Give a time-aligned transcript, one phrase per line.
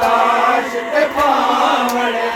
[0.00, 2.29] لاش پہ پاوڑے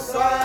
[0.00, 0.39] سا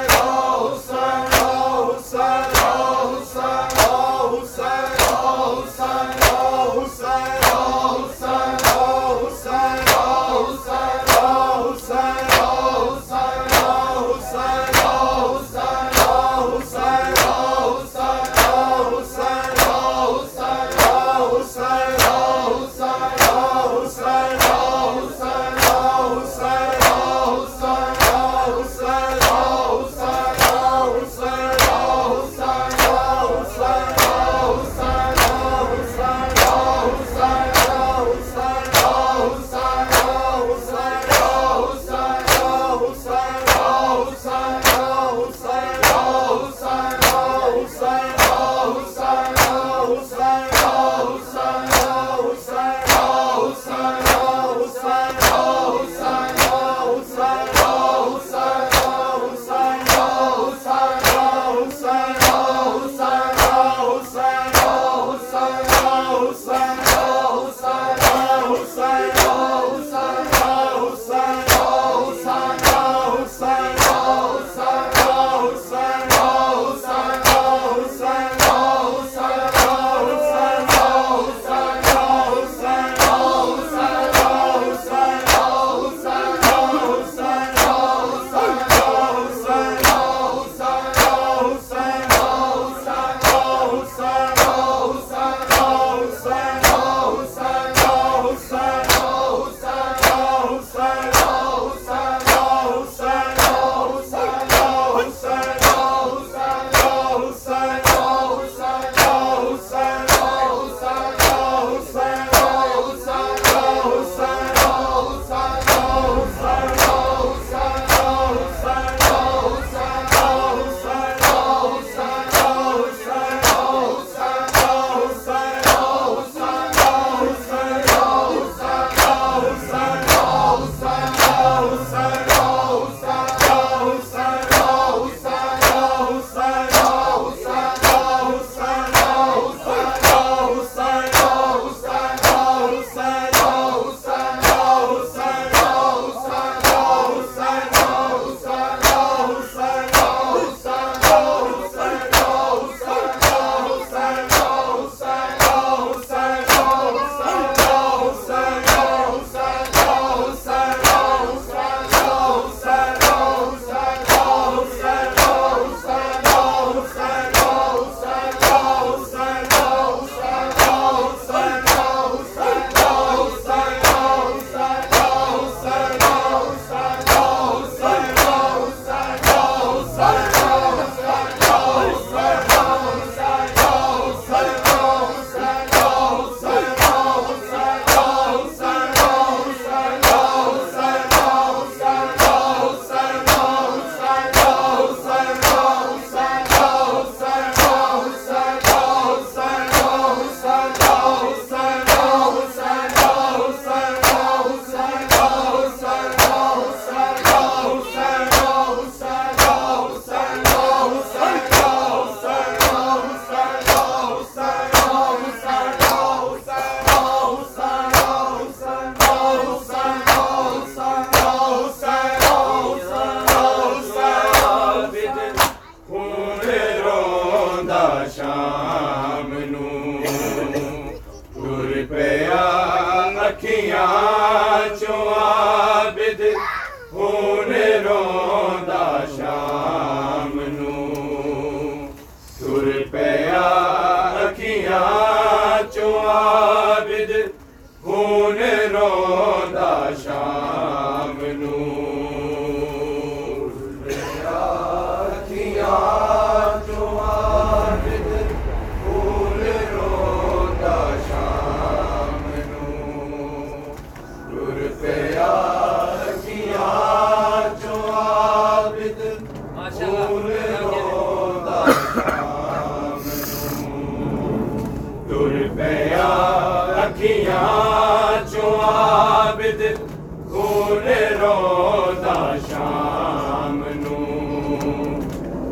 [279.45, 280.87] خون
[281.21, 283.99] رو رودا شام نو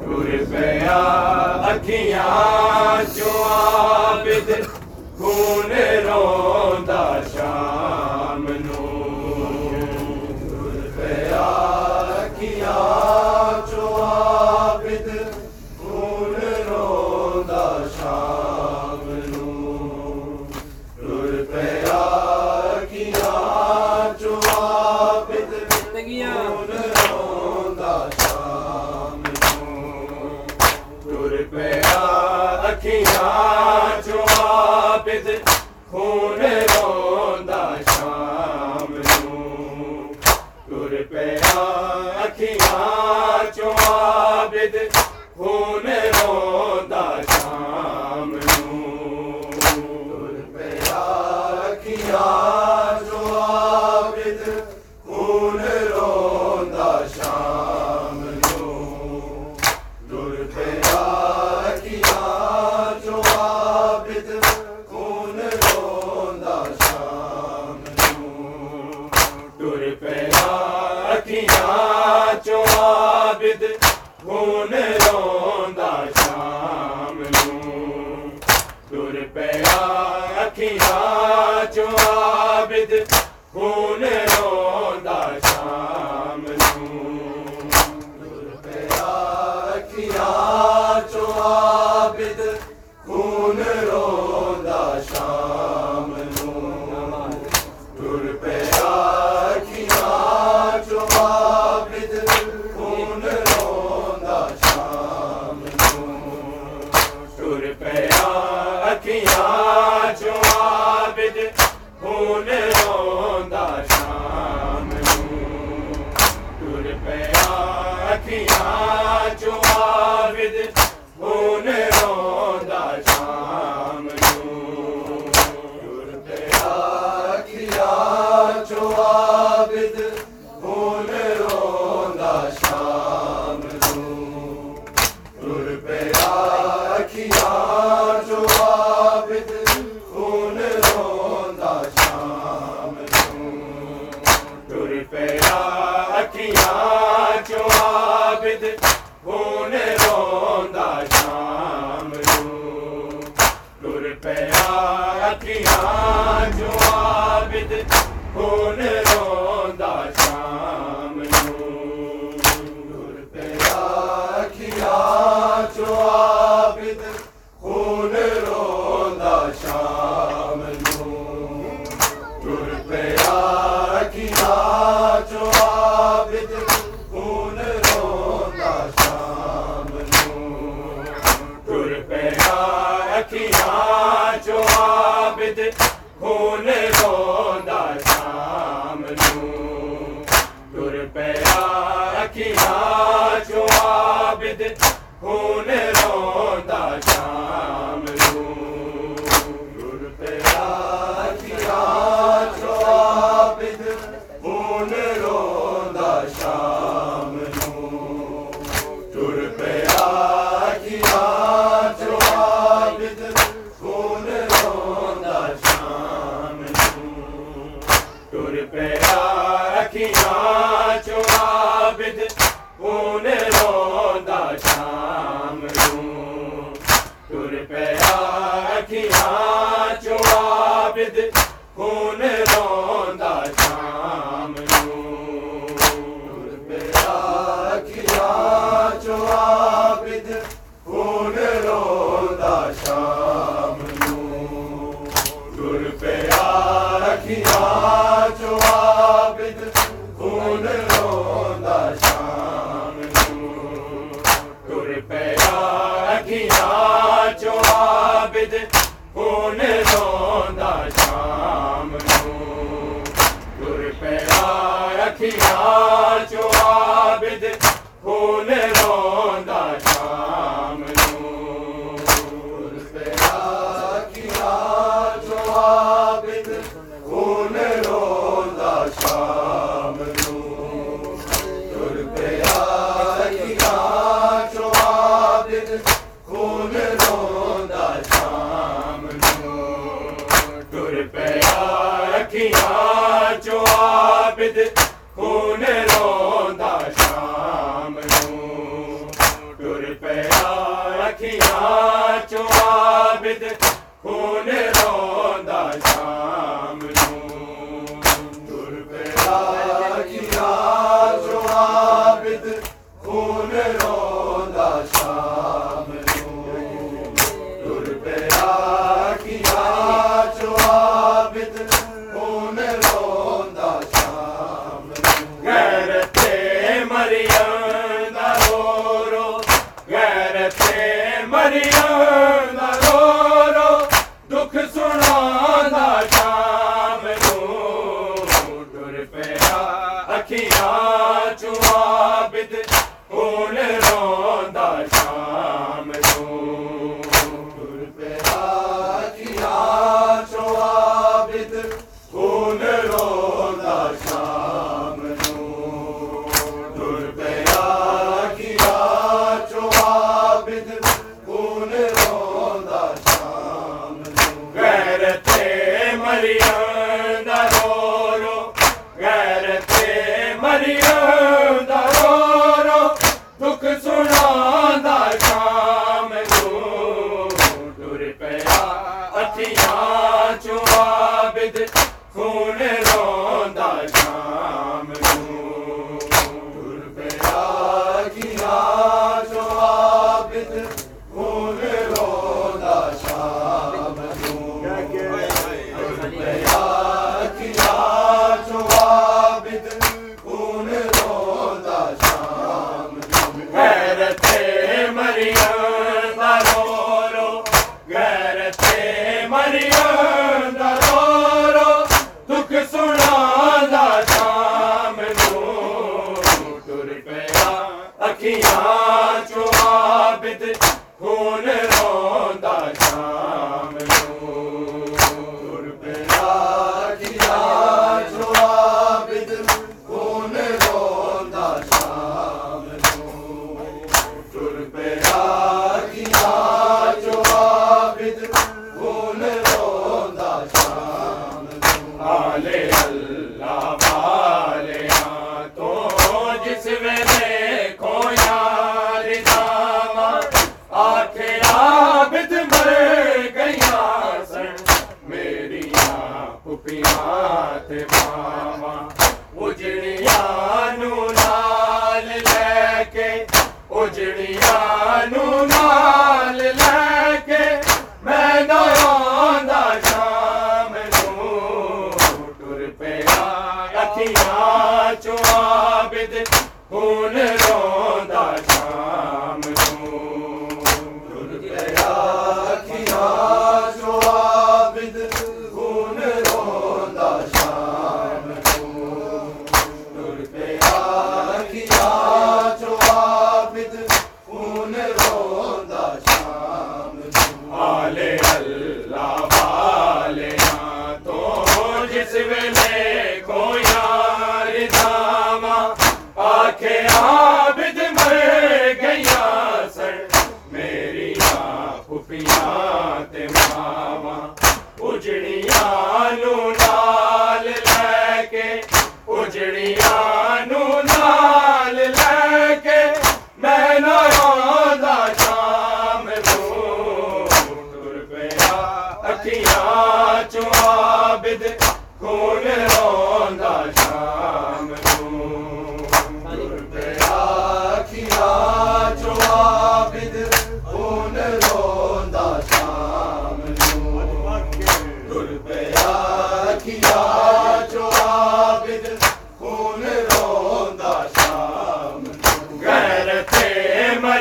[0.06, 1.04] ٹر پیا
[1.72, 4.52] اکھیاں جو عبد
[5.18, 5.72] کون
[6.06, 7.33] رودا شام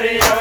[0.03, 0.32] Yeah.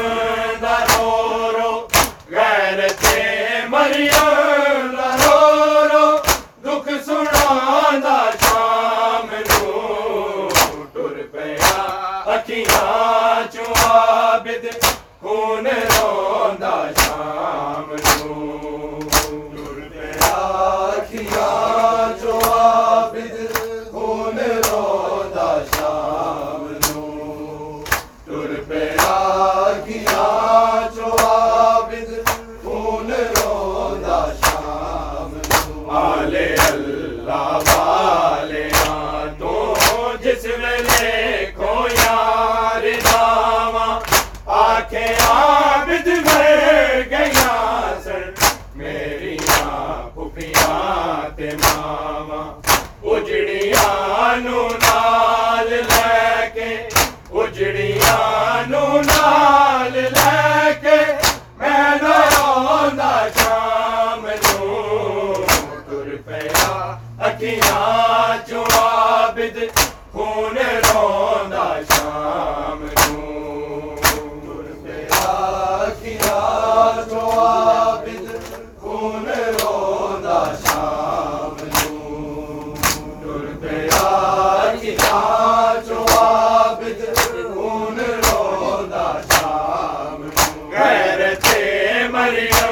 [92.21, 92.70] مریم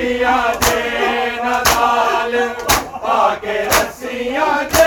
[0.00, 0.80] رسیاں دے
[1.42, 2.52] نہ ظالم
[3.02, 4.79] پا کے رسیاں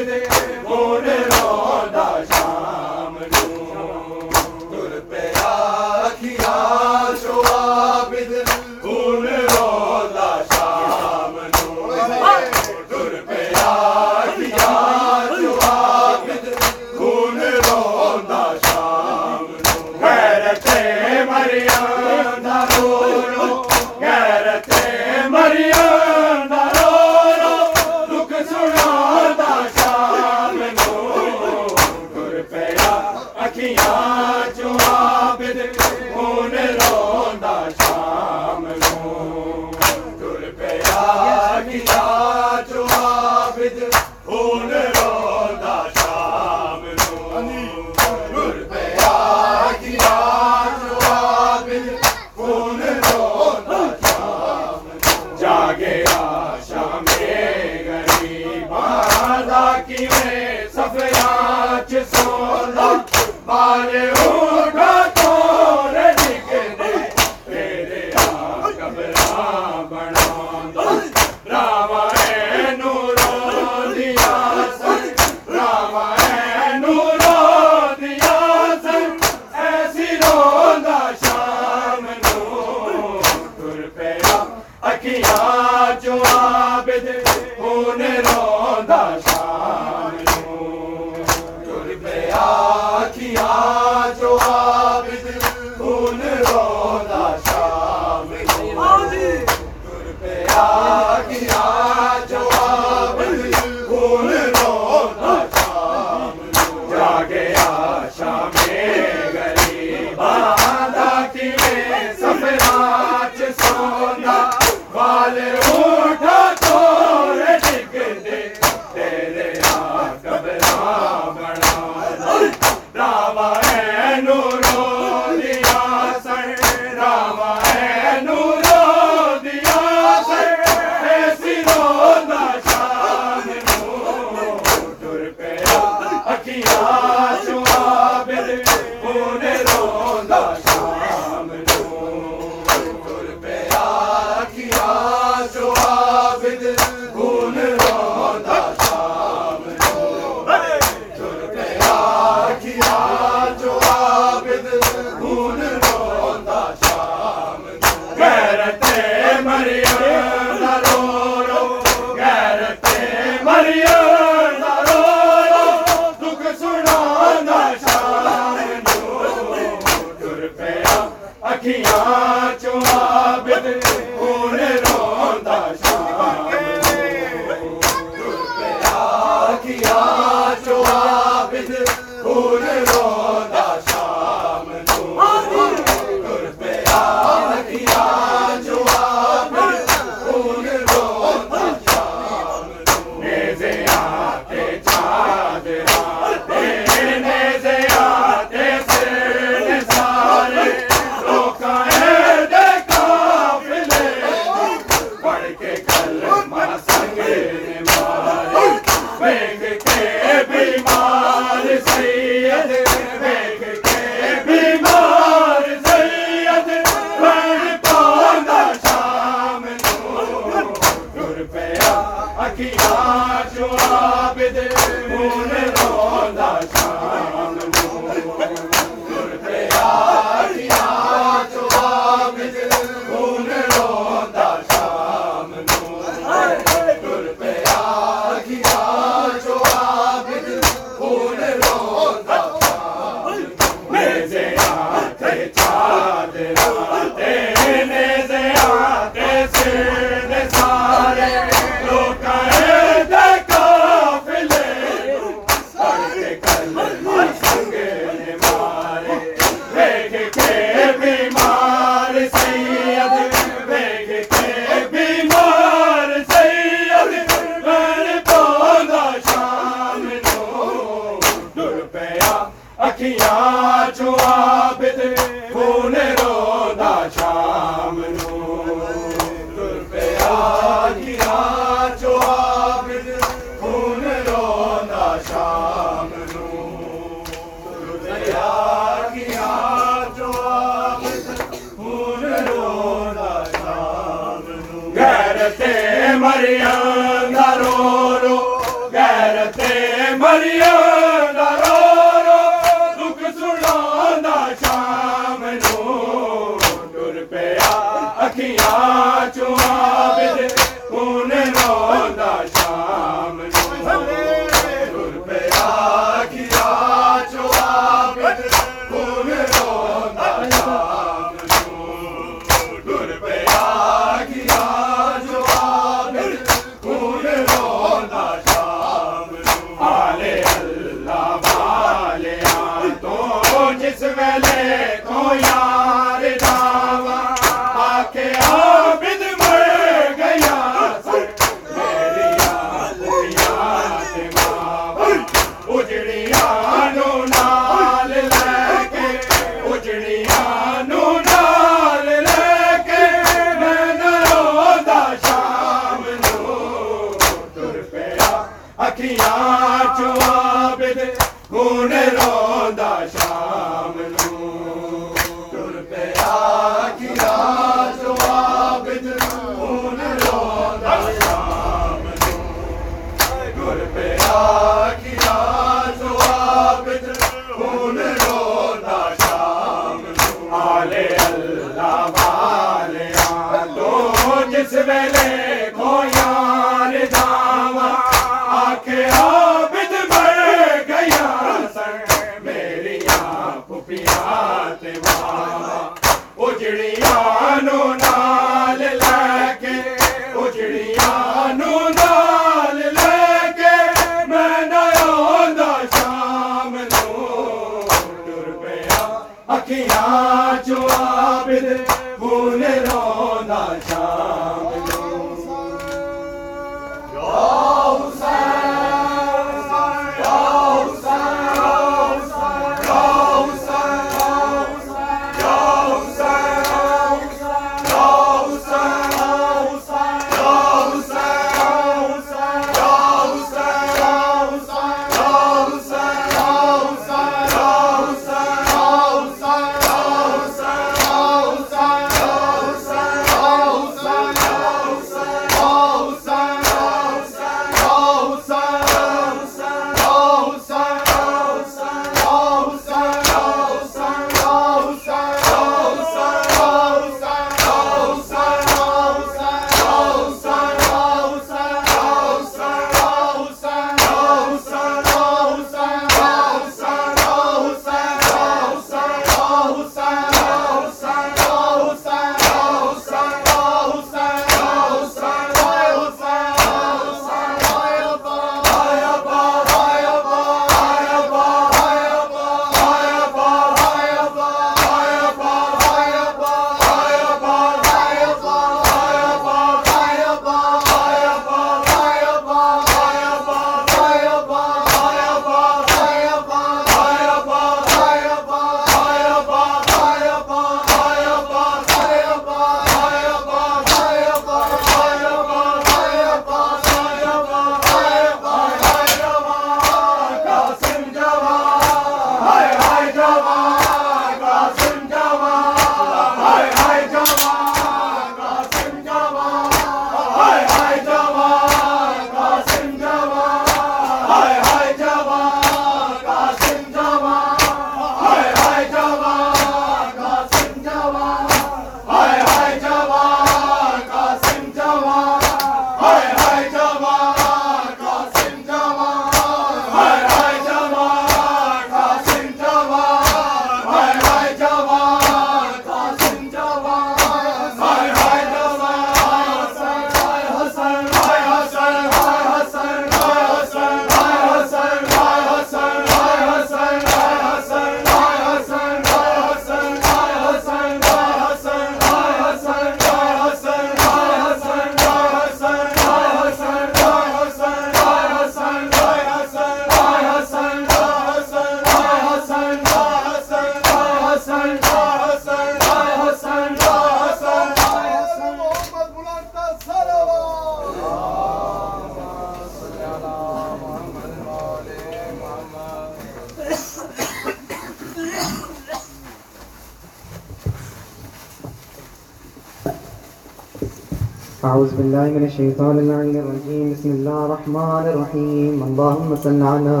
[595.50, 596.86] الشيطان اللعين الرجيم.
[596.94, 598.74] بسم الله الرحمن الرحيم.
[598.88, 600.00] اللهم صل على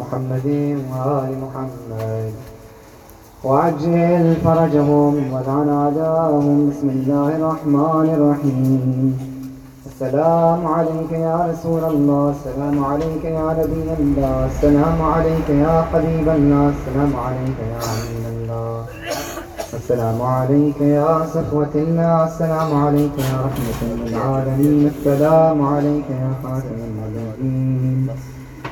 [0.00, 0.48] محمد
[0.90, 2.32] وآل محمد.
[3.44, 9.18] وعجل فرجهم ولعن أعداءهم بسم الله الرحمن الرحيم.
[9.90, 12.24] السلام عليك يا رسول الله.
[12.36, 14.36] السلام عليك يا نبي الله.
[14.52, 16.64] السلام عليك يا حبيب الله.
[16.76, 18.76] السلام عليك يا أمين الله.
[19.86, 24.86] السلام عليك يا صفوة الله السلام عليك يا رحمة للعالمين.
[24.86, 28.08] السلام عليك يا خاتم النبيين.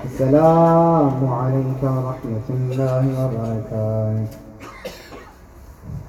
[0.05, 4.39] السلام عليك ورحمة الله وبركاته.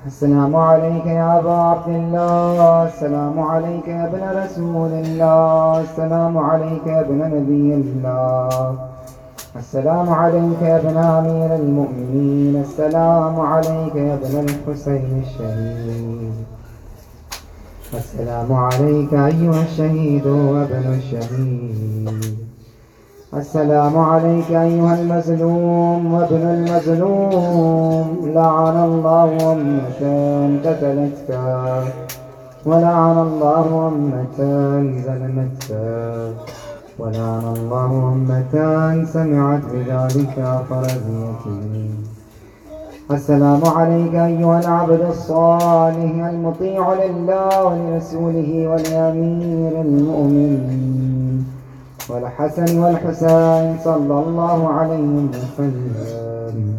[0.07, 2.83] السلام عليك يا أبا عبد الله.
[2.89, 5.81] السلام عليك يا ابن رسول الله.
[5.81, 8.94] السلام عليك يا ابن نبي الله.
[9.59, 12.61] السلام عليك يا ابن أمير المؤمنين.
[12.61, 16.33] السلام عليك يا ابن الحسين الشهيد.
[17.93, 22.37] السلام عليك أيها الشهيد وابن الشهيد.
[23.33, 28.31] السلام عليك أيها المظلوم وابن المظلوم.
[28.35, 30.01] لعن الله أمة
[30.65, 31.29] قتلتك
[32.65, 34.37] ولعن الله أمة
[35.05, 36.55] ظلمتك
[36.99, 38.53] ولعن الله أمة
[39.13, 40.35] سمعت بذلك
[40.69, 41.89] فرضيته
[43.11, 51.45] السلام عليك أيها العبد الصالح المطيع لله ولرسوله ولأمير المؤمنين
[52.09, 56.75] والحسن والحسين صلى الله عليه وسلم.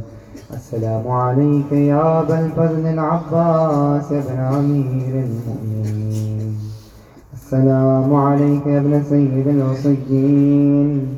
[0.55, 6.36] السلام عليك يا أبا الفضل العباس يا ابن أمير المؤمنين
[7.47, 11.17] السلام عليك يا ابن سيد الوصيين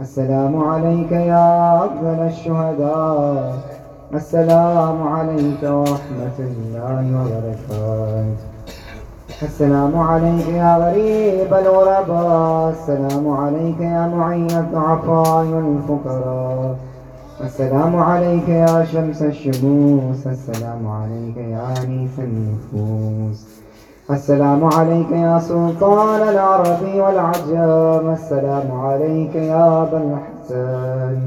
[0.00, 3.58] السلام عليك يا أفضل الشهداء.
[4.14, 8.36] السلام عليك ورحمة الله وبركاته.
[9.42, 12.70] السلام عليك يا غريب الغرباء.
[12.76, 16.76] السلام عليك يا معين الضعفاء والفقراء.
[17.40, 20.26] السلام عليك يا شمس الشموس.
[20.26, 23.59] السلام عليك يا أنيس النفوس.
[24.10, 31.18] السلام عليك يا سلطان العرب والعجم السلام عليك يا أبا الحسن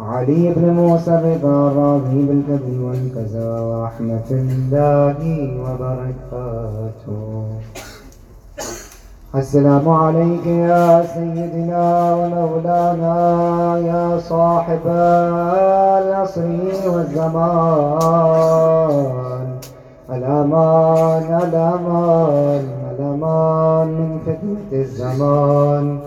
[0.00, 5.18] علي بن موسى الرضا الراضي بالكذب والكذا ورحمة الله
[5.64, 7.44] وبركاته.
[9.34, 13.18] السلام عليك يا سيدنا ومولانا،
[13.78, 16.42] يا صاحب العصر
[16.86, 18.24] والزمان.
[20.24, 22.64] الأمان الأمان
[22.96, 25.98] الأمان من فتنة الزمان.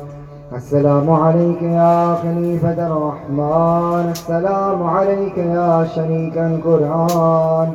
[0.55, 4.09] السلام عليك يا خليفة الرحمن.
[4.09, 7.69] السلام عليك يا شريك القرآن.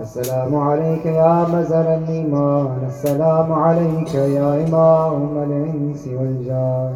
[0.00, 2.78] السلام عليك يا مزر الإيمان.
[2.88, 6.94] السلام عليك يا إمام الإنس والجان.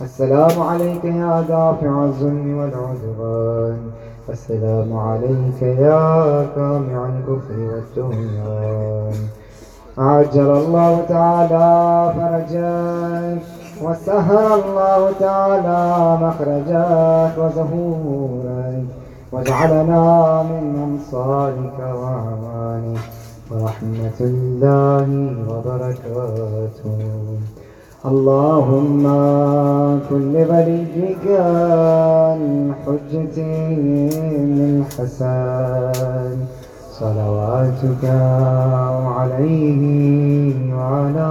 [0.00, 3.78] السلام عليك يا دافع الظلم والعدوان.
[4.28, 9.14] السلام عليك يا كامع الكفر والطغيان
[9.98, 11.68] عجل الله تعالى
[12.16, 13.42] فرجك
[13.82, 15.82] وسهل الله تعالى
[16.26, 18.84] مخرجك وزهورك
[19.32, 23.00] واجعلنا من أنصارك وأعوانك.
[23.50, 25.08] ورحمة الله
[25.48, 26.98] وبركاته.
[28.06, 29.02] اللهم
[30.10, 31.26] كن لوليك
[32.36, 33.38] الحجة
[34.82, 36.36] الحسن
[36.90, 38.04] صلواتك
[39.18, 41.30] عليه وعلى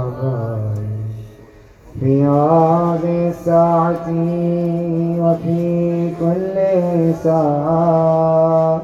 [0.00, 0.80] آبائه.
[2.00, 4.08] في هذه الساعة
[5.20, 6.56] وفي كل
[7.24, 8.82] ساعة.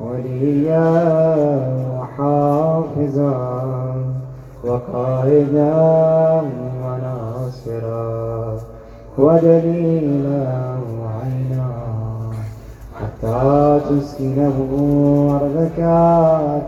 [0.00, 0.90] وليا
[1.98, 3.51] وحافظا
[4.72, 5.74] وقائدا
[6.84, 8.56] وناصرا
[9.18, 10.46] ودليلا
[10.98, 11.70] وعينا
[12.98, 14.58] حتى تسكنه
[15.40, 15.78] أرضك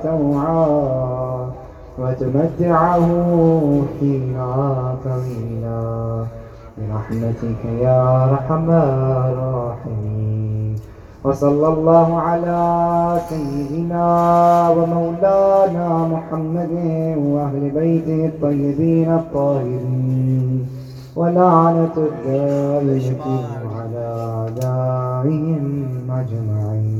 [0.02, 0.66] توعا
[1.98, 3.06] وتمتعه
[4.00, 4.54] فيها
[5.04, 5.84] طويلا
[6.78, 10.53] برحمتك يا أرحم الراحمين.
[11.24, 12.60] وصلى الله على
[13.28, 14.06] سيدنا
[14.76, 16.72] ومولانا محمد
[17.16, 20.66] وأهل بيته الطيبين الطاهرين
[21.16, 23.24] ولعنة الدائمة
[23.76, 24.06] على
[24.36, 25.64] أعدائهم
[26.10, 26.93] أجمعين.